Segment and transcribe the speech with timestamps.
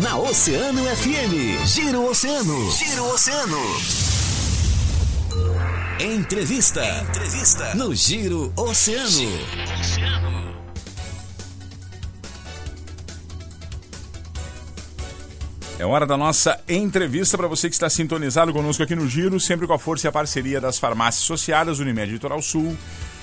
[0.00, 1.66] na Oceano FM.
[1.66, 2.70] Giro Oceano.
[2.72, 3.58] Giro Oceano.
[6.00, 6.82] Entrevista.
[7.02, 7.74] Entrevista.
[7.74, 9.10] No Giro Oceano.
[9.10, 10.50] Giro Oceano.
[15.78, 19.66] É hora da nossa entrevista para você que está sintonizado conosco aqui no Giro, sempre
[19.66, 22.76] com a força e a parceria das farmácias sociais, Unimed Litoral Sul.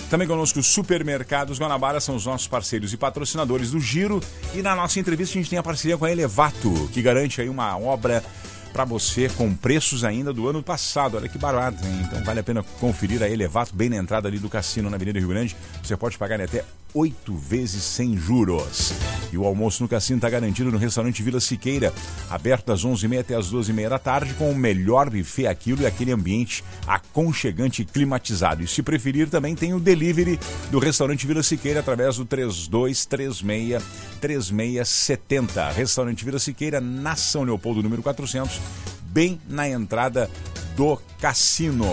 [0.09, 4.21] Também conosco os supermercados Guanabara são os nossos parceiros e patrocinadores do Giro.
[4.53, 7.49] E na nossa entrevista a gente tem a parceria com a Elevato, que garante aí
[7.49, 8.23] uma obra
[8.71, 11.17] para você com preços ainda do ano passado.
[11.17, 12.01] Olha que barato, hein?
[12.05, 15.19] Então vale a pena conferir a Elevato bem na entrada ali do cassino na Avenida
[15.19, 15.57] Rio Grande.
[15.83, 18.93] Você pode pagar até oito vezes sem juros.
[19.37, 21.93] O almoço no cassino está garantido no restaurante Vila Siqueira,
[22.29, 26.11] aberto das 11h30 até as 12h30 da tarde, com o melhor buffet aquilo e aquele
[26.11, 28.63] ambiente aconchegante e climatizado.
[28.63, 30.39] E se preferir, também tem o delivery
[30.71, 33.83] do restaurante Vila Siqueira através do 3236
[34.19, 35.69] 3670.
[35.71, 38.59] Restaurante Vila Siqueira, na São Leopoldo, número 400,
[39.03, 40.29] bem na entrada
[40.75, 41.85] do cassino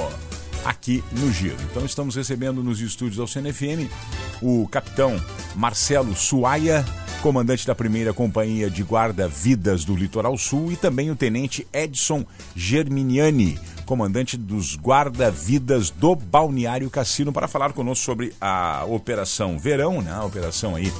[0.64, 1.56] aqui no Giro.
[1.70, 3.88] Então estamos recebendo nos estúdios da CNFM
[4.40, 5.20] o capitão
[5.54, 6.84] Marcelo Suaia,
[7.24, 12.22] comandante da primeira companhia de guarda-vidas do Litoral Sul, e também o tenente Edson
[12.54, 20.12] Germiniani, comandante dos guarda-vidas do Balneário Cassino, para falar conosco sobre a operação Verão, né?
[20.12, 20.92] a operação aí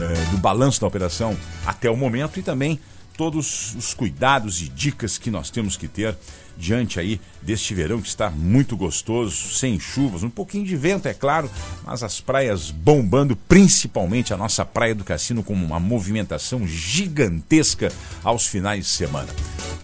[0.00, 2.80] eh, do balanço da operação até o momento e também
[3.20, 6.16] todos os cuidados e dicas que nós temos que ter
[6.56, 11.12] diante aí deste verão que está muito gostoso, sem chuvas, um pouquinho de vento, é
[11.12, 11.50] claro,
[11.84, 17.92] mas as praias bombando, principalmente a nossa praia do Cassino com uma movimentação gigantesca
[18.24, 19.28] aos finais de semana.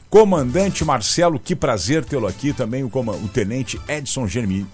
[0.09, 4.27] Comandante Marcelo, que prazer tê-lo aqui, também o, o tenente Edson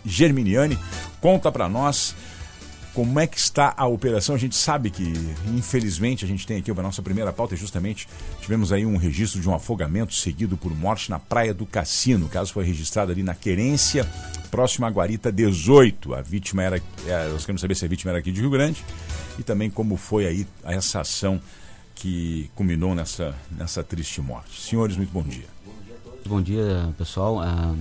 [0.05, 0.79] Germiniani,
[1.21, 2.15] conta para nós
[2.95, 4.35] como é que está a operação?
[4.35, 5.03] A gente sabe que,
[5.49, 8.07] infelizmente, a gente tem aqui a nossa primeira pauta, justamente
[8.41, 12.27] tivemos aí um registro de um afogamento seguido por morte na Praia do Cassino.
[12.27, 14.05] O caso foi registrado ali na Querência,
[14.51, 16.15] próximo à Guarita 18.
[16.15, 16.83] A vítima era.
[17.07, 18.85] É, nós queremos saber se a vítima era aqui de Rio Grande
[19.39, 21.41] e também como foi aí essa ação
[21.95, 24.61] que culminou nessa, nessa triste morte.
[24.61, 25.47] Senhores, muito bom dia.
[26.27, 27.41] Bom dia pessoal.
[27.41, 27.75] Ah,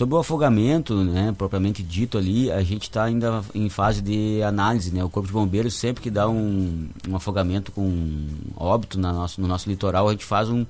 [0.00, 4.90] Sobre o afogamento, né, propriamente dito ali, a gente está ainda em fase de análise,
[4.90, 5.04] né?
[5.04, 9.46] O Corpo de Bombeiros sempre que dá um, um afogamento com óbito na nosso, no
[9.46, 10.60] nosso litoral, a gente faz um,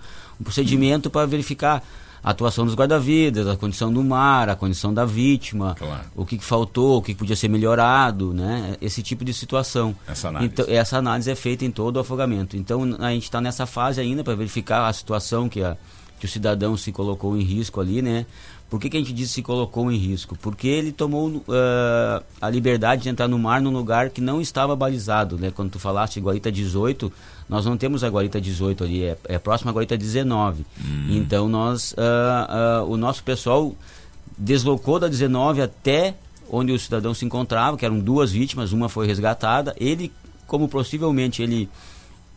[0.41, 1.81] um procedimento para verificar
[2.25, 6.03] a atuação dos guarda-vidas, a condição do mar, a condição da vítima, claro.
[6.17, 8.75] o que, que, faltou, o que, que, podia ser melhorado, né?
[8.83, 9.95] Esse tipo de situação.
[10.09, 10.53] Essa análise.
[10.53, 12.57] Então, essa análise é feita em todo o afogamento.
[12.57, 15.77] Então a gente está nessa fase ainda para verificar a situação que, a,
[16.21, 18.27] que o cidadão se colocou em risco ali, né?
[18.69, 20.37] Por que, que a gente diz se colocou em risco?
[20.41, 21.43] Porque ele tomou uh,
[22.41, 25.51] a liberdade de entrar no mar num lugar que não estava balizado, né?
[25.51, 27.11] Quando tu falaste Guarita 18,
[27.49, 30.65] nós não temos a Guarita 18 ali, é, é próxima à Guarita 19.
[30.79, 31.07] Hum.
[31.09, 33.75] Então nós, uh, uh, o nosso pessoal
[34.39, 36.15] deslocou da 19 até
[36.49, 39.75] onde o cidadão se encontrava, que eram duas vítimas, uma foi resgatada.
[39.79, 40.13] Ele,
[40.47, 41.69] como possivelmente ele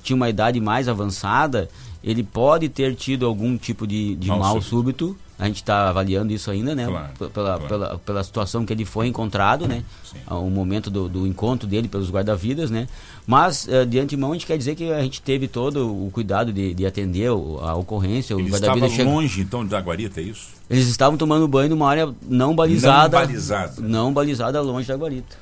[0.03, 1.69] tinha uma idade mais avançada,
[2.03, 6.31] ele pode ter tido algum tipo de, de mal, mal súbito a gente está avaliando
[6.31, 6.85] isso ainda, né?
[6.85, 7.67] Claro, pela, claro.
[7.67, 9.83] Pela, pela situação que ele foi encontrado, né?
[10.29, 12.87] O momento do, do, encontro dele pelos guarda-vidas, né?
[13.25, 16.53] Mas, uh, de antemão, a gente quer dizer que a gente teve todo o cuidado
[16.53, 18.35] de, de atender a ocorrência.
[18.35, 19.09] Eles estavam chega...
[19.09, 20.49] longe, então, da guarita, é isso?
[20.69, 23.19] Eles estavam tomando banho numa área não balizada.
[23.19, 23.81] Não balizada.
[23.81, 25.35] Não balizada longe da guarita.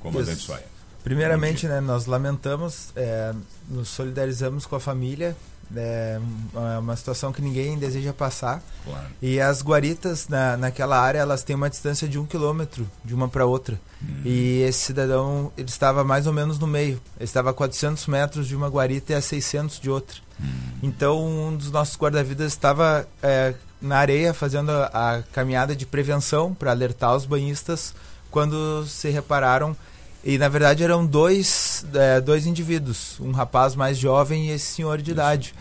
[0.00, 0.73] Comandante Soia.
[1.04, 3.32] Primeiramente, né, nós lamentamos, é,
[3.68, 5.36] nos solidarizamos com a família
[5.76, 6.20] é,
[6.54, 8.62] é uma situação que ninguém deseja passar.
[8.84, 9.06] Claro.
[9.22, 13.28] E as guaritas na, naquela área elas têm uma distância de um quilômetro de uma
[13.28, 13.80] para outra.
[14.02, 14.22] Hum.
[14.24, 17.00] E esse cidadão ele estava mais ou menos no meio.
[17.16, 20.16] Ele estava a 400 metros de uma guarita e a 600 de outra.
[20.40, 20.46] Hum.
[20.82, 26.54] Então um dos nossos guarda-vidas estava é, na areia fazendo a, a caminhada de prevenção
[26.54, 27.94] para alertar os banhistas
[28.30, 29.76] quando se repararam
[30.24, 34.96] e na verdade eram dois, é, dois indivíduos, um rapaz mais jovem e esse senhor
[34.98, 35.12] de Isso.
[35.12, 35.54] idade.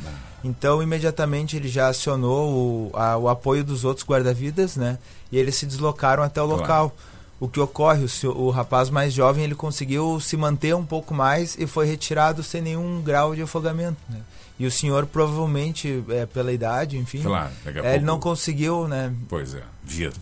[0.44, 4.98] Então imediatamente ele já acionou o, a, o apoio dos outros guarda-vidas, né?
[5.31, 6.62] E eles se deslocaram até o claro.
[6.62, 6.95] local.
[7.39, 11.57] O que ocorre, o, o rapaz mais jovem ele conseguiu se manter um pouco mais
[11.57, 14.21] e foi retirado sem nenhum grau de afogamento, né?
[14.57, 19.13] E o senhor provavelmente, é, pela idade, enfim, claro, é, ele não conseguiu, né?
[19.27, 20.13] Pois é, via.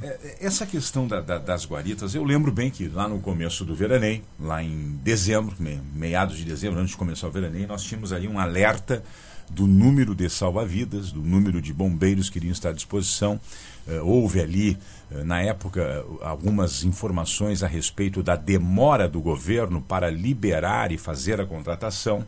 [0.00, 3.74] É, essa questão da, da, das guaritas, eu lembro bem que lá no começo do
[3.74, 5.56] veraneio, lá em dezembro,
[5.92, 9.02] meados de dezembro, antes de começar o veraneio, nós tínhamos ali um alerta
[9.50, 13.40] do número de salva-vidas, do número de bombeiros que iriam estar à disposição.
[13.86, 14.78] Uh, houve ali,
[15.24, 21.46] na época, algumas informações a respeito da demora do governo para liberar e fazer a
[21.46, 22.26] contratação.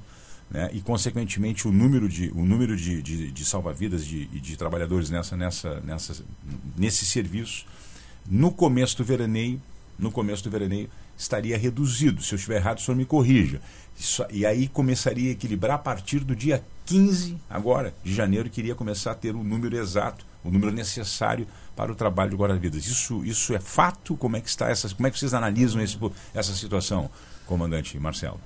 [0.50, 4.56] Né, e consequentemente o número de, o número de, de, de salva-vidas e de, de,
[4.56, 6.25] trabalhadores nessa, nessa, nessa,
[6.76, 7.64] nesse serviço,
[8.29, 9.62] no começo do veraneio,
[9.99, 12.23] no começo do veraneio estaria reduzido.
[12.23, 13.61] Se eu estiver errado, o senhor me corrija.
[13.99, 18.61] Isso, e aí começaria a equilibrar a partir do dia 15, agora, de janeiro, que
[18.61, 21.46] iria começar a ter o número exato, o número necessário
[21.76, 22.87] para o trabalho de guarda-vidas.
[22.87, 24.17] Isso, isso é fato?
[24.17, 25.99] Como é que está essa, como é que vocês analisam esse,
[26.35, 27.11] essa situação,
[27.46, 28.41] comandante Marcelo?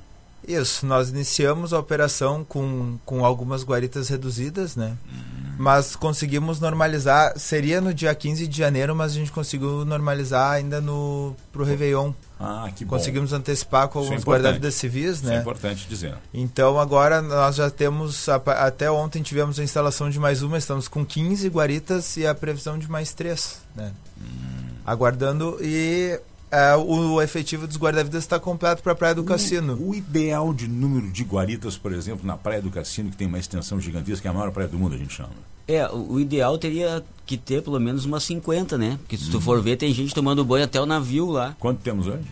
[0.46, 4.96] Isso, nós iniciamos a operação com, com algumas guaritas reduzidas, né?
[5.10, 5.54] Uhum.
[5.56, 10.80] Mas conseguimos normalizar, seria no dia 15 de janeiro, mas a gente conseguiu normalizar ainda
[10.80, 12.12] no pro Réveillon.
[12.38, 12.90] Ah, que bom.
[12.90, 15.30] Conseguimos antecipar com alguns é guarda-vidas civis, né?
[15.30, 16.14] Isso é importante dizer.
[16.32, 21.06] Então agora nós já temos, até ontem tivemos a instalação de mais uma, estamos com
[21.06, 23.92] 15 guaritas e a previsão de mais três, né?
[24.20, 24.74] Hum.
[24.84, 26.20] Aguardando e
[26.50, 29.76] é, o efetivo dos guarda-vidas está completo para a Praia do o, Cassino.
[29.80, 33.38] O ideal de número de guaritas, por exemplo, na Praia do Cassino, que tem uma
[33.38, 35.30] extensão gigantesca, que é a maior praia do mundo, a gente chama.
[35.66, 38.98] É, o ideal teria que ter pelo menos umas 50, né?
[39.00, 39.32] Porque se hum.
[39.32, 41.56] tu for ver, tem gente tomando banho até o navio lá.
[41.58, 42.24] Quanto temos hoje?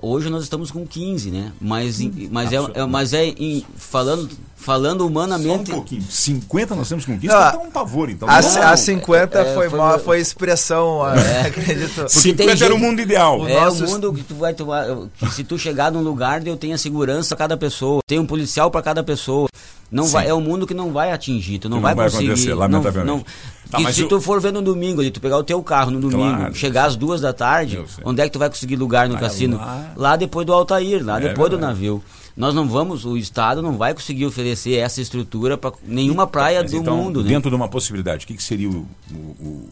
[0.00, 1.52] Hoje nós estamos com 15, né?
[1.60, 5.66] Mas, hum, mas, é, é, mas é em, falando, falando humanamente.
[5.66, 6.02] Só um pouquinho.
[6.02, 8.28] 50 nós temos com 15, não, tá um pavor, então.
[8.28, 11.42] A, não, a 50 é, foi, foi, foi expressão, é.
[11.48, 11.94] acredito.
[11.94, 13.46] Porque 50 era o mundo ideal.
[13.48, 14.86] É o mundo que tu vai tomar.
[15.32, 18.82] Se tu chegar num lugar, eu tenha segurança para cada pessoa, tem um policial para
[18.82, 19.48] cada pessoa.
[19.90, 22.26] Não vai, é um mundo que não vai atingir, tu não, não vai, vai conseguir.
[22.26, 23.06] Acontecer, lamentavelmente.
[23.06, 23.24] Não,
[23.72, 24.08] não, tá, se eu...
[24.08, 26.84] tu for ver no domingo ali, tu pegar o teu carro no domingo, claro, chegar
[26.84, 29.56] às duas da tarde, onde é que tu vai conseguir lugar no cassino?
[29.56, 29.92] Lá...
[29.96, 30.16] lá...
[30.16, 31.56] depois do Altair, lá é depois verdade.
[31.56, 32.04] do navio.
[32.38, 36.70] Nós não vamos, o Estado não vai conseguir oferecer essa estrutura para nenhuma praia Mas
[36.70, 37.20] do então, mundo.
[37.20, 37.30] Né?
[37.30, 37.56] Dentro né?
[37.56, 39.70] de uma possibilidade, o que, que seria o, o, o,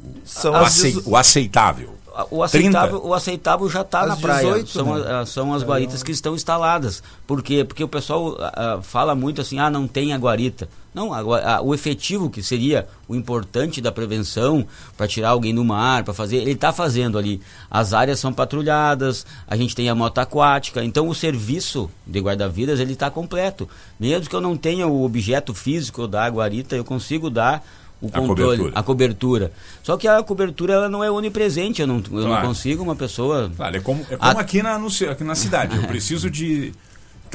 [1.06, 1.90] o, o aceitável?
[2.28, 4.62] o aceitável, o aceitável já está na praia.
[4.64, 5.26] 18, são, né?
[5.26, 7.04] são as guaritas que estão instaladas.
[7.24, 7.64] Por quê?
[7.64, 10.68] Porque o pessoal uh, fala muito assim, ah, não tem a guarita.
[10.96, 14.66] Não, a, a, o efetivo que seria o importante da prevenção
[14.96, 17.38] para tirar alguém do mar, para fazer, ele está fazendo ali.
[17.70, 22.80] As áreas são patrulhadas, a gente tem a moto aquática, então o serviço de guarda-vidas
[22.80, 23.68] ele está completo.
[24.00, 27.62] Mesmo que eu não tenha o objeto físico da guarita, eu consigo dar
[28.00, 28.72] o controle, a cobertura.
[28.74, 29.52] a cobertura.
[29.82, 33.52] Só que a cobertura ela não é onipresente, eu não, eu não consigo uma pessoa.
[33.54, 34.40] Claro, é como, é como a...
[34.40, 35.76] aqui, na, no, aqui na cidade.
[35.76, 36.72] Eu preciso de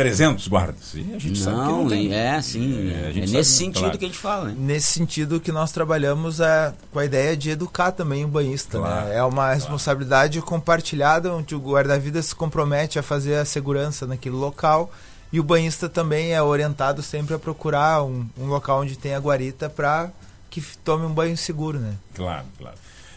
[0.02, 0.94] 300 guardas.
[0.96, 2.14] E a gente não, sabe que não tem.
[2.14, 2.92] É, sim.
[2.92, 3.98] É, é nesse sentido claro.
[3.98, 4.48] que a gente fala.
[4.50, 4.56] Né?
[4.58, 8.80] Nesse sentido que nós trabalhamos é, com a ideia de educar também o banhista.
[8.80, 8.88] Né?
[8.88, 9.16] Claro, né?
[9.16, 9.56] É uma claro.
[9.56, 14.92] responsabilidade compartilhada, onde o guarda-vida se compromete a fazer a segurança naquele local.
[15.32, 19.20] E o banhista também é orientado sempre a procurar um, um local onde tem a
[19.20, 20.12] guarita para
[20.50, 21.94] que tome um banho seguro, né?
[22.14, 22.76] Claro, claro.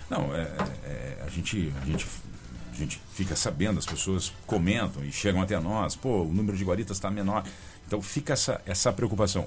[0.09, 0.49] Não, é,
[0.85, 2.07] é, a, gente, a, gente,
[2.75, 6.65] a gente fica sabendo, as pessoas comentam e chegam até nós, pô, o número de
[6.65, 7.45] guaritas está menor.
[7.87, 9.47] Então fica essa, essa preocupação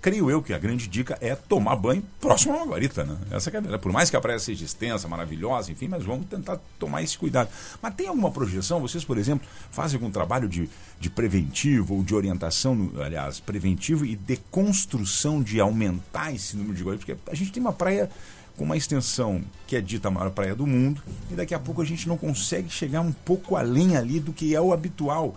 [0.00, 3.16] creio eu que a grande dica é tomar banho próximo a uma guarita, né?
[3.30, 6.58] Essa é a Por mais que a praia seja extensa, maravilhosa, enfim, mas vamos tentar
[6.78, 7.48] tomar esse cuidado.
[7.82, 8.80] Mas tem alguma projeção?
[8.80, 10.68] Vocês, por exemplo, fazem algum trabalho de,
[11.00, 16.84] de preventivo ou de orientação, aliás, preventivo e de construção de aumentar esse número de
[16.84, 17.04] guaritas?
[17.04, 18.08] Porque a gente tem uma praia
[18.58, 21.80] com uma extensão que é dita a maior praia do mundo, e daqui a pouco
[21.80, 25.34] a gente não consegue chegar um pouco além ali do que é o habitual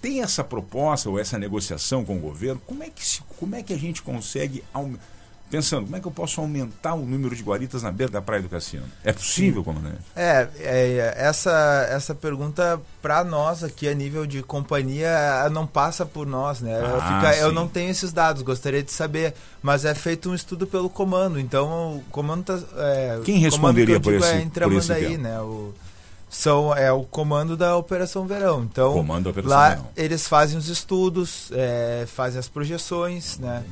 [0.00, 2.60] tem essa proposta ou essa negociação com o governo?
[2.64, 4.62] Como é que, se, como é que a gente consegue.
[5.48, 8.42] Pensando, como é que eu posso aumentar o número de guaritas na beira da praia
[8.42, 8.84] do Cassino?
[9.04, 9.98] É possível, comandante?
[10.14, 16.26] É, é essa, essa pergunta, para nós aqui a nível de companhia, não passa por
[16.26, 16.74] nós, né?
[16.74, 20.34] Ah, eu, fica, eu, não tenho esses dados, gostaria de saber, mas é feito um
[20.34, 24.92] estudo pelo comando, então o comando tá, é, Quem responderia por esse, é por esse
[24.92, 25.40] aí, né?
[25.40, 25.72] O,
[26.28, 28.64] são é o comando da Operação Verão.
[28.64, 29.88] Então, comando Operação lá Verão.
[29.96, 33.62] eles fazem os estudos, é, fazem as projeções, né?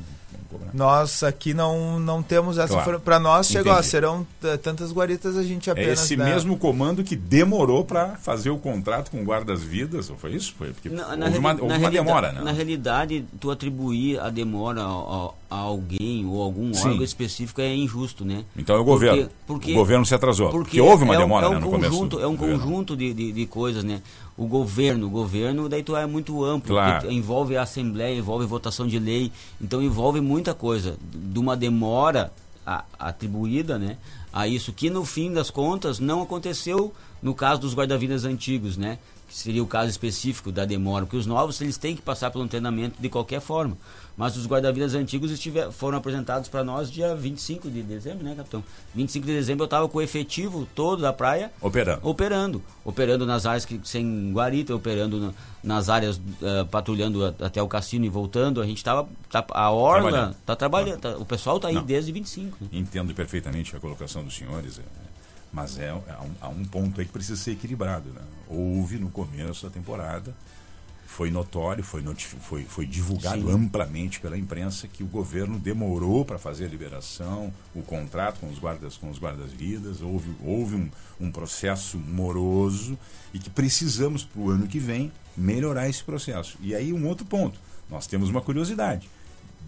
[0.73, 2.99] Nós aqui não, não temos essa claro.
[2.99, 4.25] para nós chegou, ó, serão
[4.61, 6.25] tantas guaritas a gente é apenas É esse dá...
[6.25, 10.53] mesmo comando que demorou para fazer o contrato com guardas-vidas, ou foi isso?
[10.57, 12.41] Foi porque na, na houve, uma, houve uma demora, né?
[12.41, 16.89] Na realidade, tu atribuir a demora a, a alguém ou algum Sim.
[16.89, 18.45] órgão específico é injusto, né?
[18.57, 19.23] Então é o governo.
[19.23, 20.49] Porque, porque o governo se atrasou.
[20.49, 22.21] Porque, porque houve uma é demora é um, né, no conjunto, começo.
[22.21, 24.01] É um conjunto de, de, de coisas, né?
[24.37, 25.07] O governo.
[25.07, 27.11] O governo, daí tu é muito amplo, claro.
[27.11, 30.97] envolve a Assembleia, envolve votação de lei, então envolve muita coisa.
[31.01, 32.31] De uma demora
[32.65, 33.97] a, atribuída né,
[34.33, 38.99] a isso, que no fim das contas não aconteceu no caso dos guarda-vidas antigos, né?
[39.27, 42.47] Que seria o caso específico da demora, porque os novos eles têm que passar pelo
[42.47, 43.77] treinamento de qualquer forma.
[44.17, 48.63] Mas os guarda-vidas antigos estiver, foram apresentados para nós dia 25 de dezembro, né, capitão?
[48.93, 51.99] 25 de dezembro eu estava com o efetivo todo da praia operando.
[52.07, 52.63] Operando.
[52.85, 57.67] Operando nas áreas que, sem guarita, operando no, nas áreas uh, patrulhando a, até o
[57.67, 58.61] cassino e voltando.
[58.61, 59.05] A gente estava.
[59.29, 60.35] Tá, a Orla trabalhando.
[60.45, 60.99] tá trabalhando.
[61.01, 61.83] Tá, o pessoal está aí Não.
[61.83, 62.57] desde 25.
[62.61, 62.67] Né?
[62.71, 64.79] Entendo perfeitamente a colocação dos senhores.
[64.79, 64.83] É,
[65.51, 68.09] mas é, é um, há um ponto aí que precisa ser equilibrado.
[68.09, 68.21] Né?
[68.47, 70.33] Houve no começo da temporada
[71.15, 72.03] foi notório, foi,
[72.41, 73.53] foi, foi divulgado Sim.
[73.53, 78.59] amplamente pela imprensa que o governo demorou para fazer a liberação, o contrato com os
[78.59, 82.97] guardas com os guardas-vidas, houve, houve um, um processo moroso
[83.33, 86.57] e que precisamos para o ano que vem melhorar esse processo.
[86.59, 87.57] E aí um outro ponto,
[87.89, 89.09] nós temos uma curiosidade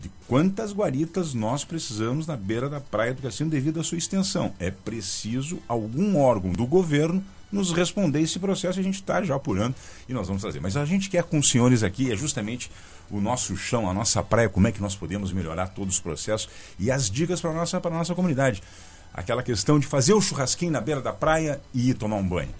[0.01, 4.53] de quantas guaritas nós precisamos na beira da praia do Cassino devido à sua extensão.
[4.59, 8.79] É preciso algum órgão do governo nos responder esse processo.
[8.79, 9.75] A gente está já apurando
[10.07, 10.59] e nós vamos trazer.
[10.59, 12.69] Mas a gente quer com os senhores aqui é justamente
[13.09, 16.49] o nosso chão, a nossa praia, como é que nós podemos melhorar todos os processos
[16.77, 18.61] e as dicas para a nossa, nossa comunidade.
[19.13, 22.53] Aquela questão de fazer o churrasquinho na beira da praia e ir tomar um banho.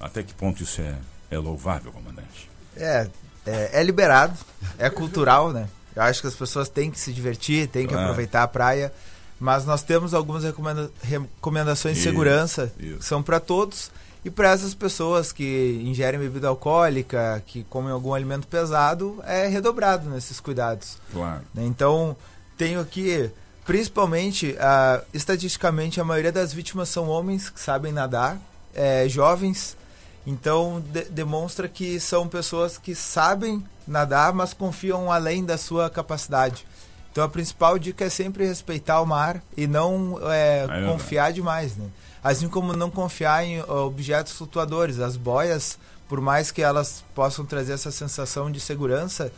[0.00, 0.96] Até que ponto isso é,
[1.30, 2.48] é louvável, comandante?
[2.76, 3.08] É,
[3.44, 4.36] é, é liberado,
[4.78, 5.68] é cultural, né?
[5.94, 8.92] Eu acho que as pessoas têm que se divertir, têm que aproveitar a praia.
[9.38, 12.98] Mas nós temos algumas recomenda recomendações isso, de segurança isso.
[12.98, 13.90] que são para todos
[14.24, 20.08] e para essas pessoas que ingerem bebida alcoólica, que comem algum alimento pesado, é redobrado
[20.08, 20.96] nesses cuidados.
[21.12, 21.42] Claro.
[21.52, 21.64] Né?
[21.64, 22.16] Então,
[22.56, 23.28] tenho aqui,
[23.64, 28.38] principalmente, uh, estatisticamente, a maioria das vítimas são homens que sabem nadar,
[28.72, 29.76] é, jovens.
[30.26, 36.66] Então, de demonstra que são pessoas que sabem nadar, mas confiam além da sua capacidade.
[37.10, 41.88] Então, a principal dica é sempre respeitar o mar e não é, confiar demais, né?
[42.22, 45.00] assim como não confiar em objetos flutuadores.
[45.00, 49.32] As boias, por mais que elas possam trazer essa sensação de segurança,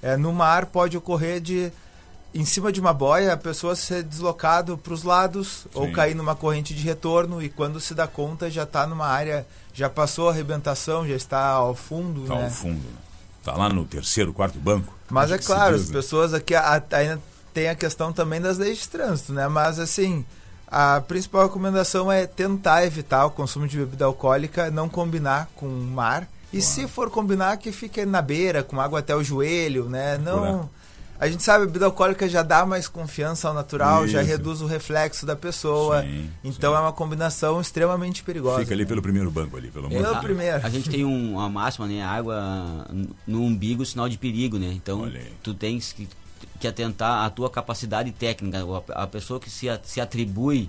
[0.00, 1.72] é, no mar pode ocorrer de
[2.34, 5.68] em cima de uma boia a pessoa ser deslocado para os lados Sim.
[5.74, 9.46] ou cair numa corrente de retorno e quando se dá conta já está numa área
[9.72, 12.44] já passou a arrebentação já está ao fundo está né?
[12.44, 12.86] ao fundo
[13.38, 15.94] está lá no terceiro quarto banco mas é claro diz, as né?
[15.94, 17.20] pessoas aqui ainda
[17.54, 20.24] tem a questão também das leis de trânsito né mas assim
[20.70, 25.82] a principal recomendação é tentar evitar o consumo de bebida alcoólica, não combinar com o
[25.82, 26.28] mar.
[26.52, 30.18] E se for combinar, que fique na beira, com água até o joelho, né?
[30.18, 30.68] Não.
[31.20, 34.12] A gente sabe, a bebida alcoólica já dá mais confiança ao natural, Isso.
[34.12, 36.02] já reduz o reflexo da pessoa.
[36.02, 36.78] Sim, então sim.
[36.78, 38.60] é uma combinação extremamente perigosa.
[38.60, 40.64] Fica ali pelo primeiro banco ali, pelo amor Pelo primeiro.
[40.64, 42.02] A gente tem um, uma máxima, né?
[42.04, 42.86] Água
[43.26, 44.68] no umbigo, sinal de perigo, né?
[44.72, 45.10] Então
[45.42, 46.08] tu tens que
[46.58, 48.58] que atentar à tua capacidade técnica.
[48.90, 50.68] A, pessoa que se, se atribui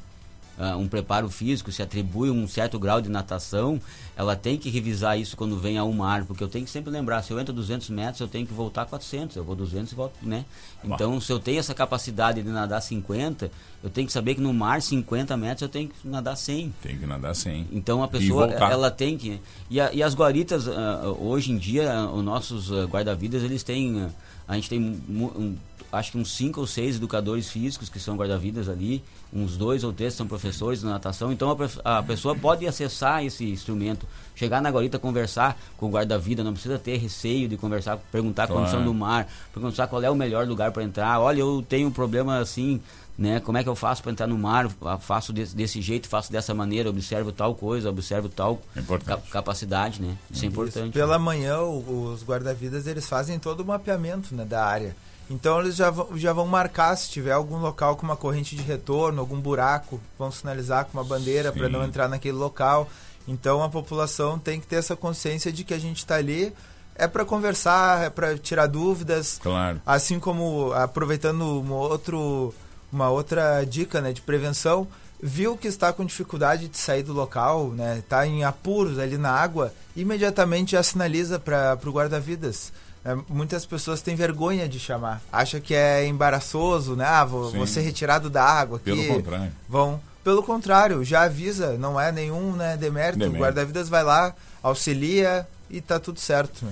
[0.58, 3.82] uh, um preparo físico, se atribui um certo grau de natação,
[4.20, 7.24] ela tem que revisar isso quando vem ao mar, porque eu tenho que sempre lembrar,
[7.24, 10.14] se eu entro 200 metros, eu tenho que voltar 400, eu vou 200 e volto,
[10.22, 10.44] né?
[10.84, 13.50] Então, se eu tenho essa capacidade de nadar 50,
[13.82, 16.74] eu tenho que saber que no mar, 50 metros, eu tenho que nadar 100.
[16.82, 17.70] Tem que nadar 100.
[17.72, 19.40] Então, a pessoa, ela tem que...
[19.70, 24.06] E, a, e as guaritas, uh, hoje em dia, uh, os nossos guarda-vidas, eles têm...
[24.46, 25.58] a gente tem um, um
[25.92, 29.92] acho que uns cinco ou seis educadores físicos que são guarda-vidas ali, uns dois ou
[29.92, 34.70] três são professores de natação, então a, a, pessoa pode acessar esse instrumento, chegar na
[34.70, 38.62] guarita, conversar com o guarda-vida, não precisa ter receio de conversar, perguntar claro.
[38.62, 41.90] a condição do mar, perguntar qual é o melhor lugar para entrar, olha, eu tenho
[41.90, 42.82] um problema assim,
[43.18, 43.42] né?
[43.42, 44.70] Como é que eu faço para entrar no mar?
[45.02, 48.62] Faço desse, desse, jeito, faço dessa maneira, observo tal coisa, observo tal
[49.06, 50.16] ca capacidade, né?
[50.32, 50.94] Isso é importante.
[50.94, 54.96] Pela manhã, os guarda-vidas eles fazem todo o mapeamento né, da área.
[55.30, 58.64] Então eles já vão, já vão marcar se tiver algum local com uma corrente de
[58.64, 62.90] retorno, algum buraco, vão sinalizar com uma bandeira para não entrar naquele local.
[63.30, 66.54] Então a população tem que ter essa consciência de que a gente está ali
[66.96, 69.40] é para conversar, é para tirar dúvidas.
[69.42, 69.82] Claro.
[69.86, 72.54] Assim como aproveitando um outro,
[72.92, 74.86] uma outra dica né, de prevenção,
[75.22, 79.32] viu que está com dificuldade de sair do local, né, está em apuros ali na
[79.32, 82.74] água, imediatamente já sinaliza para o guarda-vidas.
[83.06, 85.22] É, muitas pessoas têm vergonha de chamar.
[85.32, 87.06] Acha que é embaraçoso, né?
[87.06, 88.92] Ah, vou, vou ser retirado da água aqui.
[88.92, 89.54] Pelo contrário.
[89.70, 90.02] Vão.
[90.30, 93.18] Pelo contrário, já avisa, não é nenhum né, demérito.
[93.18, 93.36] demérito.
[93.36, 96.68] O guarda-vidas vai lá, auxilia e tá tudo certo.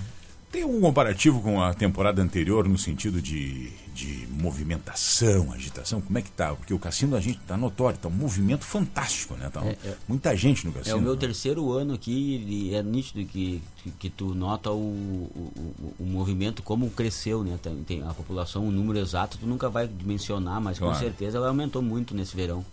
[0.52, 6.00] Tem algum comparativo com a temporada anterior no sentido de, de movimentação, agitação?
[6.00, 6.54] Como é que tá?
[6.54, 9.50] Porque o cassino da gente tá notório, tá um movimento fantástico, né?
[9.52, 10.96] Tá é, é, muita gente no cassino.
[10.96, 11.20] É o meu né?
[11.20, 13.60] terceiro ano aqui e é nítido que,
[13.98, 17.58] que, tu nota o, o, o, movimento como cresceu, né?
[17.60, 20.94] Tem, tem, a população, o número exato tu nunca vai dimensionar, mas claro.
[20.94, 22.64] com certeza ela aumentou muito nesse verão.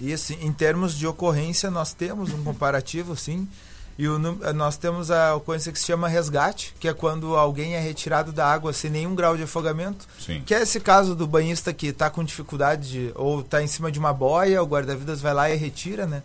[0.00, 3.46] E assim, em termos de ocorrência, nós temos um comparativo, sim.
[3.98, 7.80] E o, nós temos a ocorrência que se chama resgate, que é quando alguém é
[7.80, 10.08] retirado da água sem nenhum grau de afogamento.
[10.18, 10.42] Sim.
[10.46, 13.92] Que é esse caso do banhista que está com dificuldade de, ou está em cima
[13.92, 16.22] de uma boia, o guarda-vidas vai lá e retira, né?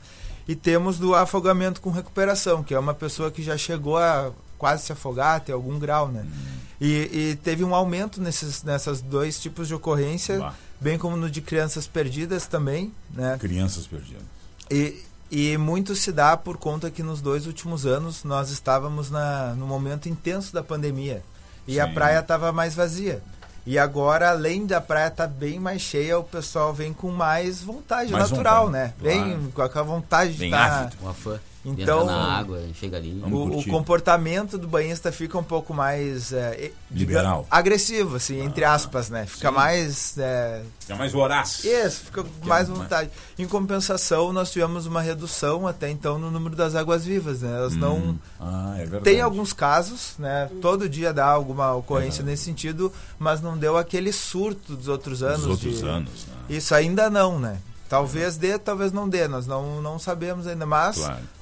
[0.48, 4.32] E temos do afogamento com recuperação, que é uma pessoa que já chegou a
[4.66, 6.26] quase se afogar, ter algum grau, né?
[6.26, 6.56] Hum.
[6.82, 10.56] E, e, teve um aumento nesses nessas dois tipos de ocorrência, bah.
[10.82, 13.38] bem como no de crianças perdidas também, né?
[13.40, 14.24] Crianças perdidas.
[14.72, 19.54] E, e muito se dá por conta que nos dois últimos anos nós estávamos na,
[19.54, 21.22] no momento intenso da pandemia.
[21.68, 21.80] E Sim.
[21.82, 23.22] a praia estava mais vazia.
[23.68, 27.62] E agora, além da praia estar tá bem mais cheia, o pessoal vem com mais
[27.62, 28.84] vontade mais natural, vontade.
[28.88, 28.94] né?
[29.00, 29.52] Vem claro.
[29.54, 30.90] com aquela vontade de estar.
[30.90, 30.98] Tá...
[31.02, 31.40] Uma fã.
[31.66, 33.20] Então, na água, chega ali.
[33.26, 38.64] O, o, comportamento do banhista fica um pouco mais é, liberal, agressivo, assim, ah, entre
[38.64, 39.26] aspas, né?
[39.26, 39.56] Fica sim.
[39.56, 40.18] mais.
[40.20, 40.62] É...
[40.80, 41.64] Fica mais voraz.
[41.64, 43.10] Isso, fica com mais vontade.
[43.40, 47.58] Em compensação, nós tivemos uma redução até então no número das águas vivas, né?
[47.58, 47.80] Elas hum.
[47.80, 48.20] não.
[48.40, 49.04] Ah, é verdade.
[49.04, 50.48] Tem alguns casos, né?
[50.62, 52.26] Todo dia dá alguma ocorrência é.
[52.26, 55.42] nesse sentido, mas não deu aquele surto dos outros anos.
[55.42, 55.88] Dos outros de...
[55.88, 56.28] anos.
[56.28, 56.58] Né?
[56.58, 57.58] Isso ainda não, né?
[57.90, 61.36] Talvez dê, talvez não dê, nós não, não sabemos ainda, mas claro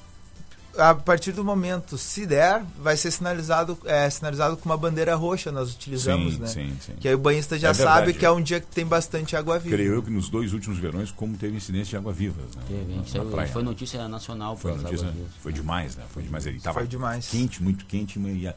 [0.76, 5.52] a partir do momento, se der, vai ser sinalizado, é, sinalizado com uma bandeira roxa,
[5.52, 6.46] nós utilizamos, sim, né?
[6.46, 6.92] Sim, sim.
[7.00, 9.58] Que aí o banhista já é sabe que é um dia que tem bastante água
[9.58, 9.76] viva.
[9.76, 12.40] Creio eu que nos dois últimos verões, como teve incidência de água viva.
[12.42, 12.62] Né?
[12.68, 13.48] Teve, na, praia.
[13.48, 16.04] foi notícia nacional foi notícia, Foi demais, né?
[16.12, 16.46] Foi demais.
[16.46, 17.28] Ele estava demais.
[17.28, 18.18] quente, muito quente.
[18.18, 18.52] E,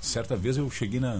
[0.00, 1.14] certa vez eu cheguei na,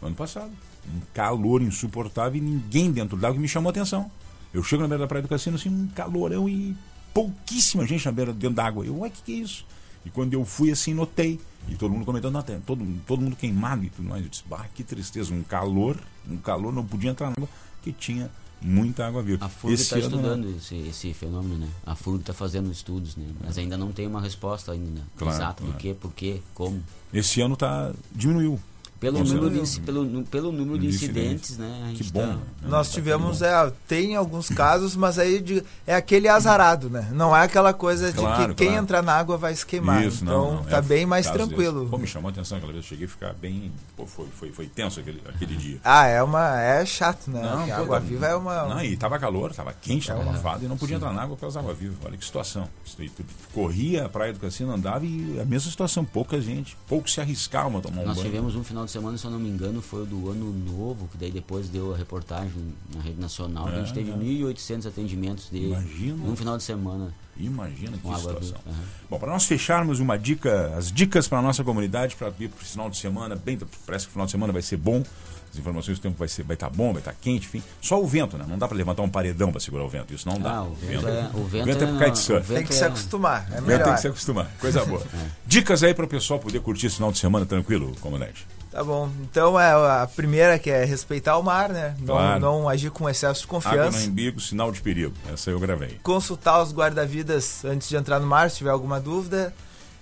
[0.00, 0.50] no ano passado,
[0.86, 4.10] um calor insuportável e ninguém dentro d'água me chamou a atenção.
[4.54, 6.76] Eu chego na beira da praia do cassino, assim, um calorão e
[7.16, 8.84] pouquíssima gente na beira dentro d'água.
[8.84, 9.64] Eu, ué, o que, que é isso?
[10.04, 11.40] E quando eu fui assim, notei.
[11.66, 14.22] E todo mundo comentando, todo, todo mundo queimado e tudo mais.
[14.22, 17.90] Eu disse, bah, que tristeza, um calor, um calor, não podia entrar na água, porque
[17.90, 18.30] tinha
[18.60, 19.46] muita água viva.
[19.46, 21.68] A FURG está estudando esse, esse fenômeno, né?
[21.86, 23.26] A FURG está fazendo estudos, né?
[23.42, 25.72] Mas ainda não tem uma resposta ainda claro, exata claro.
[25.72, 26.84] do que, por quê, como.
[27.14, 28.60] Esse ano tá, diminuiu.
[28.98, 31.92] Pelo número, de, pelo, pelo número de incidentes, né?
[31.94, 32.20] que bom.
[32.20, 32.40] Tá, né?
[32.62, 37.06] Nós tá tivemos, é, tem alguns casos, mas aí de, é aquele azarado, né?
[37.12, 38.82] Não é aquela coisa de claro, que quem claro.
[38.82, 40.02] entrar na água vai se queimar.
[40.02, 40.64] Isso, então não, não.
[40.64, 41.80] tá é, bem mais tranquilo.
[41.80, 41.90] Desse.
[41.90, 43.70] Pô, me chamou a atenção aquela vez, eu cheguei a ficar bem.
[43.94, 45.78] Pô, foi, foi, foi tenso aquele, aquele dia.
[45.84, 46.58] Ah, é uma.
[46.62, 47.42] É chato, né?
[47.42, 48.64] Não, pô, a água tá, viva é uma.
[48.66, 51.02] Não, e tava calor, tava quente, tava é, abafado e não podia sim.
[51.02, 51.96] entrar na água pelas água viva.
[52.02, 52.66] Olha que situação.
[53.52, 57.78] Corria a praia do cassino, andava e a mesma situação, pouca gente, pouco se arriscavam
[57.78, 58.16] a tomar um Nós banho.
[58.16, 60.52] Nós tivemos um final de semana, se eu não me engano foi o do ano
[60.52, 63.68] novo, que daí depois deu a reportagem na rede nacional.
[63.68, 64.14] É, a gente teve é.
[64.14, 66.24] 1.800 atendimentos de Imagina.
[66.24, 67.12] um final de semana.
[67.38, 68.58] Imagina que situação.
[68.66, 68.72] Uhum.
[69.10, 72.62] Bom, para nós fecharmos uma dica, as dicas para a nossa comunidade para vir para
[72.62, 75.02] o final de semana, bem, parece que o final de semana vai ser bom.
[75.50, 77.62] As informações do tempo vai ser, vai estar tá bom, vai estar tá quente, enfim.
[77.80, 78.44] Só o vento, né?
[78.48, 80.12] Não dá para levantar um paredão para segurar o vento.
[80.12, 80.56] Isso não dá.
[80.56, 82.86] Ah, o, vento, vento é, o vento, vento é, é por Tem que se é-
[82.86, 83.48] acostumar.
[83.52, 83.84] É melhor.
[83.84, 84.50] Tem que se acostumar.
[84.58, 85.02] Coisa boa.
[85.14, 85.30] é.
[85.46, 88.46] Dicas aí para o pessoal poder curtir esse final de semana tranquilo, comandante.
[88.76, 89.08] Tá bom.
[89.22, 91.96] Então é a primeira que é respeitar o mar, né?
[92.04, 92.38] Claro.
[92.38, 93.88] Não, não agir com excesso de confiança.
[93.88, 95.14] Água no embigo, sinal de perigo.
[95.32, 95.98] Essa eu gravei.
[96.02, 99.54] Consultar os guarda-vidas antes de entrar no mar, se tiver alguma dúvida.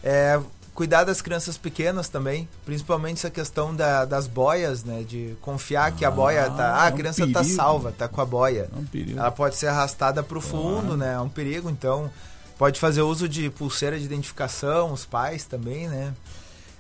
[0.02, 0.40] É,
[0.74, 5.04] cuidar das crianças pequenas também, principalmente essa questão da, das boias, né?
[5.06, 6.74] De confiar ah, que a boia tá.
[6.74, 8.68] Ah, a é criança um tá salva, tá com a boia.
[8.74, 9.20] É um perigo.
[9.20, 11.12] Ela pode ser arrastada para o fundo, né?
[11.12, 11.70] É um perigo.
[11.70, 12.10] Então,
[12.58, 16.12] pode fazer uso de pulseira de identificação, os pais também, né?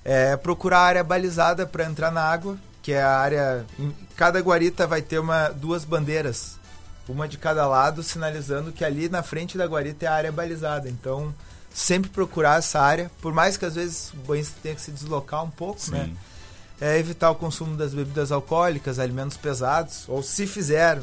[0.04, 3.64] É, procurar a área balizada para entrar na água, que é a área.
[3.78, 6.58] Em, cada guarita vai ter uma, duas bandeiras,
[7.08, 10.88] uma de cada lado, sinalizando que ali na frente da guarita é a área balizada.
[10.88, 11.34] Então,
[11.72, 15.42] sempre procurar essa área, por mais que às vezes o banhista tenha que se deslocar
[15.42, 16.04] um pouco, né?
[16.04, 16.10] Sim.
[16.10, 16.16] né?
[16.80, 21.00] É evitar o consumo das bebidas alcoólicas, alimentos pesados, ou se fizer,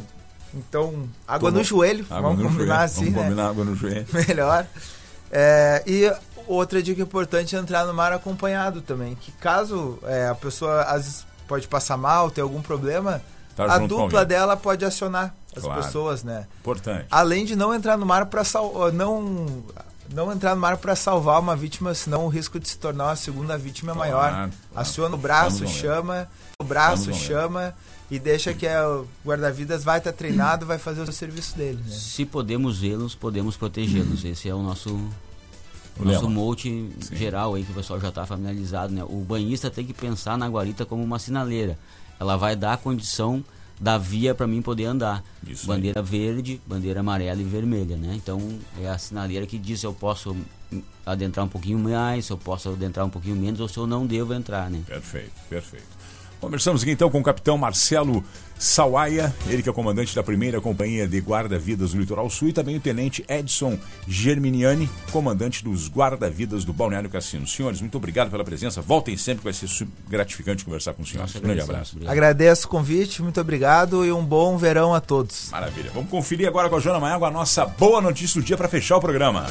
[0.54, 1.60] então, água Tomou.
[1.60, 2.84] no joelho, água vamos no combinar joelho.
[2.84, 3.24] assim, vamos né?
[3.24, 4.06] combinar água no joelho.
[4.28, 4.68] Melhor.
[5.32, 6.14] É, e
[6.48, 9.16] outra dica importante é entrar no mar acompanhado também.
[9.16, 13.22] Que caso é, a pessoa às vezes pode passar mal, ter algum problema,
[13.56, 15.82] tá a dupla dela pode acionar as claro.
[15.82, 16.48] pessoas, né?
[16.60, 17.08] Importante.
[17.12, 18.44] Além de não entrar no mar para
[18.94, 19.64] não
[20.14, 23.16] não entrar no mar para salvar uma vítima, senão o risco de se tornar uma
[23.16, 24.30] segunda vítima é claro, maior.
[24.30, 24.52] Claro.
[24.76, 26.28] Aciona o braço, chama,
[26.60, 27.74] o braço chama
[28.10, 31.82] e deixa que o guarda-vidas vai estar tá treinado, vai fazer o serviço dele.
[31.86, 31.96] Né?
[31.96, 34.26] Se podemos vê-los, podemos protegê-los.
[34.26, 35.00] Esse é o nosso
[36.00, 39.04] o nosso mote geral aí que o pessoal já está familiarizado, né?
[39.04, 41.78] O banhista tem que pensar na guarita como uma sinaleira.
[42.20, 43.44] Ela vai dar a condição
[43.80, 45.24] da via para mim poder andar.
[45.46, 46.06] Isso bandeira aí.
[46.06, 48.14] verde, bandeira amarela e vermelha, né?
[48.16, 48.40] Então
[48.80, 50.38] é a sinaleira que diz se eu posso
[51.04, 54.06] adentrar um pouquinho mais, se eu posso adentrar um pouquinho menos ou se eu não
[54.06, 54.84] devo entrar, né?
[54.86, 56.01] Perfeito, perfeito.
[56.42, 58.24] Conversamos aqui então com o capitão Marcelo
[58.58, 62.76] Sawaia, ele que é comandante da primeira companhia de guarda-vidas do Litoral Sul, e também
[62.78, 63.78] o tenente Edson
[64.08, 67.46] Germiniani, comandante dos guarda-vidas do Balneário Cassino.
[67.48, 68.82] Senhores, muito obrigado pela presença.
[68.82, 69.68] Voltem sempre, vai ser
[70.10, 71.36] gratificante conversar com os senhores.
[71.36, 71.92] Um grande abraço.
[71.94, 72.12] Obrigado.
[72.12, 75.50] Agradeço o convite, muito obrigado e um bom verão a todos.
[75.52, 75.92] Maravilha.
[75.94, 78.98] Vamos conferir agora com a Joana Maiago a nossa boa notícia do dia para fechar
[78.98, 79.46] o programa.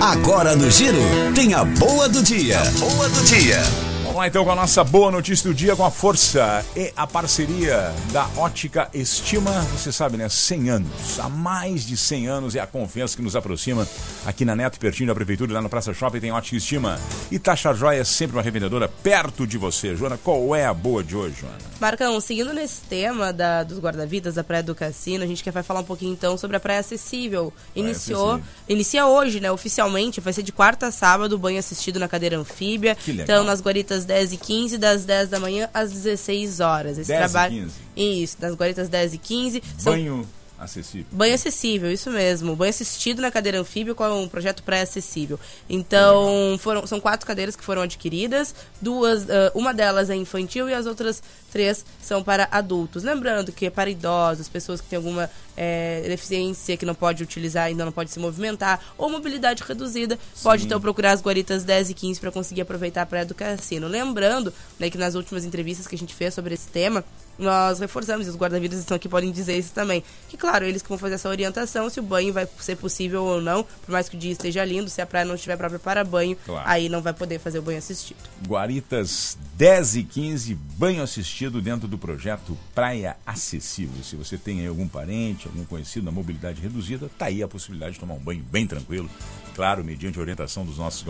[0.00, 0.98] Agora no Giro,
[1.34, 2.60] tem a boa do dia.
[2.60, 3.87] A boa do dia.
[4.18, 7.06] Vamos lá então com a nossa boa notícia do dia, com a força e a
[7.06, 9.52] parceria da Ótica Estima.
[9.72, 10.28] Você sabe, né?
[10.28, 11.20] 100 anos.
[11.20, 13.86] Há mais de 100 anos é a confiança que nos aproxima.
[14.26, 16.98] Aqui na Neto, pertinho da Prefeitura, lá na Praça Shopping, tem Ótica Estima.
[17.30, 19.94] E Taxa Joia é sempre uma revendedora perto de você.
[19.94, 21.58] Joana, qual é a boa de hoje, Joana?
[21.78, 25.78] Marcão, seguindo nesse tema da, dos guarda-vidas da Praia do Cassino, a gente quer falar
[25.78, 27.52] um pouquinho então sobre a Praia Acessível.
[27.72, 28.52] Iniciou, acessível.
[28.68, 29.52] inicia hoje, né?
[29.52, 32.96] Oficialmente, vai ser de quarta a sábado, banho assistido na cadeira anfíbia.
[32.96, 33.22] Que legal.
[33.22, 36.98] Então, nas guaritas 10 e 15, das 10 da manhã às 16 horas.
[36.98, 37.54] Esse 10 trabalho.
[37.54, 38.22] E 15.
[38.22, 39.62] Isso, das guaritas 10 e 15.
[39.84, 40.14] Banho.
[40.22, 40.37] São...
[40.58, 41.06] Acessível.
[41.12, 42.56] Banho acessível, isso mesmo.
[42.56, 45.38] Banho assistido na cadeira anfíbio com um projeto pré-acessível.
[45.70, 48.54] Então, foram, são quatro cadeiras que foram adquiridas.
[48.82, 53.04] Duas, uh, uma delas é infantil e as outras três são para adultos.
[53.04, 57.66] Lembrando que é para idosos, pessoas que têm alguma é, deficiência que não pode utilizar,
[57.66, 60.42] ainda não pode se movimentar, ou mobilidade reduzida, Sim.
[60.42, 63.86] pode então procurar as guaritas 10 e 15 para conseguir aproveitar a praia do cassino.
[63.86, 67.04] Lembrando né, que nas últimas entrevistas que a gente fez sobre esse tema,
[67.38, 70.02] nós reforçamos, e os guarda-vidas estão aqui, podem dizer isso também.
[70.28, 73.40] Que, claro, eles que vão fazer essa orientação, se o banho vai ser possível ou
[73.40, 76.04] não, por mais que o dia esteja lindo, se a praia não estiver própria para
[76.04, 76.68] banho, claro.
[76.68, 78.18] aí não vai poder fazer o banho assistido.
[78.46, 84.02] Guaritas 10 e 15, banho assistido dentro do projeto Praia Acessível.
[84.02, 88.00] Se você tem algum parente, algum conhecido na mobilidade reduzida, tá aí a possibilidade de
[88.00, 89.08] tomar um banho bem tranquilo,
[89.54, 91.02] claro, mediante a orientação dos nossos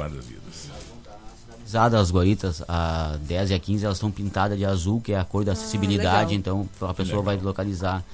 [1.72, 5.18] guarda-vidas as guaritas, a 10 e a 15, elas estão pintadas de azul, que é
[5.18, 8.04] a cor da ah, acessibilidade, ah, então a pessoa vai localizar.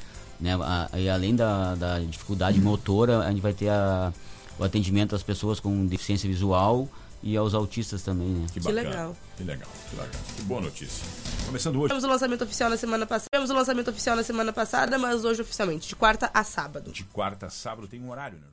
[0.40, 0.50] Né?
[0.98, 4.12] e além da, da dificuldade motora, a gente vai ter a,
[4.58, 6.88] o atendimento às pessoas com deficiência visual
[7.22, 8.46] e aos autistas também, né?
[8.52, 9.16] Que, que legal.
[9.36, 10.20] Que legal, que legal.
[10.36, 11.06] Que boa notícia.
[11.46, 11.84] Começando hoje.
[11.84, 13.28] Tivemos o lançamento oficial na semana passada.
[13.32, 16.92] Tivemos o lançamento oficial na semana passada, mas hoje oficialmente, de quarta a sábado.
[16.92, 18.46] De quarta a sábado tem um horário, né?